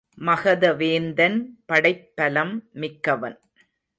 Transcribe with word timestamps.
மகதவேந்தன் 0.21 1.37
படைப் 1.65 2.11
பலம் 2.15 2.69
மிக்கவன். 2.73 3.37